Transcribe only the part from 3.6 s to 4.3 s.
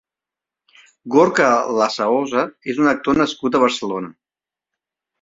Barcelona.